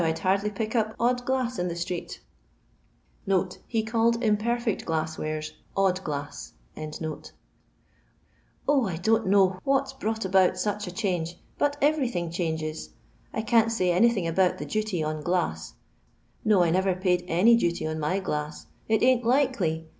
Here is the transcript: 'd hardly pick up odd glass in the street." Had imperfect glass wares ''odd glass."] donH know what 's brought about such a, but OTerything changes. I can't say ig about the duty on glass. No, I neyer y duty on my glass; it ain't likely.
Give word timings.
'd 0.01 0.17
hardly 0.21 0.49
pick 0.49 0.75
up 0.75 0.95
odd 0.99 1.23
glass 1.27 1.59
in 1.59 1.67
the 1.67 1.75
street." 1.75 2.21
Had 3.27 4.17
imperfect 4.23 4.83
glass 4.83 5.15
wares 5.19 5.53
''odd 5.77 6.03
glass."] 6.03 6.53
donH 6.75 7.31
know 9.29 9.59
what 9.63 9.89
's 9.89 9.93
brought 9.93 10.25
about 10.25 10.57
such 10.57 10.87
a, 11.03 11.25
but 11.59 11.79
OTerything 11.83 12.33
changes. 12.33 12.89
I 13.31 13.43
can't 13.43 13.71
say 13.71 13.95
ig 13.95 14.25
about 14.25 14.57
the 14.57 14.65
duty 14.65 15.03
on 15.03 15.21
glass. 15.21 15.75
No, 16.43 16.63
I 16.63 16.71
neyer 16.71 16.97
y 17.45 17.53
duty 17.53 17.85
on 17.85 17.99
my 17.99 18.17
glass; 18.19 18.65
it 18.89 19.03
ain't 19.03 19.23
likely. 19.23 19.87